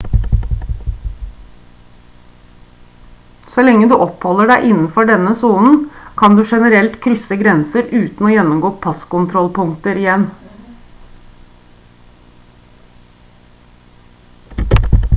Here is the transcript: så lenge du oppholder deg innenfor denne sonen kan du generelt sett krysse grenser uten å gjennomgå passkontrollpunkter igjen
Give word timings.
så 3.55 3.65
lenge 3.65 3.89
du 3.91 3.93
oppholder 4.05 4.49
deg 4.51 4.65
innenfor 4.69 5.07
denne 5.09 5.33
sonen 5.43 5.77
kan 6.21 6.39
du 6.39 6.43
generelt 6.53 6.95
sett 6.97 7.03
krysse 7.05 7.37
grenser 7.43 7.87
uten 7.93 8.29
å 8.29 8.33
gjennomgå 8.33 8.73
passkontrollpunkter 8.87 10.03
igjen 10.05 10.27